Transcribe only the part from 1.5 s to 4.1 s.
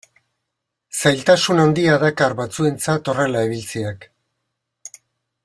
handia dakar batzuentzat horrela ibiltzeak.